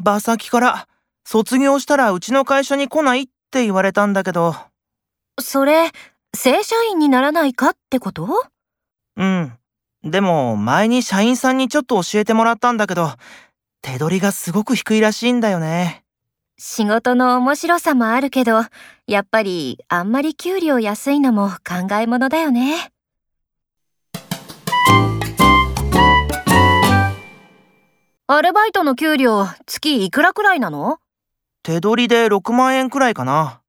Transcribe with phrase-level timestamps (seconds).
[0.00, 0.88] 馬先から
[1.24, 4.56] 卒業したらうちの会社に来ないって言われたんだけど。
[5.40, 5.90] それ、
[6.34, 8.28] 正社員にならないかってこと？
[9.16, 9.52] うん。
[10.02, 13.12] でも前に社員さんにちょっと教えてもらったんだけど、
[13.82, 16.02] 手取りがすごく低いらしいんだよね。
[16.58, 18.62] 仕事の面白さもあるけど、
[19.06, 22.90] やっぱりあんまり給料安いのも考えものだよね。
[28.32, 30.98] アルバイトの給料月いくらくらいなの？
[31.64, 33.60] 手取りで6万円くらいかな。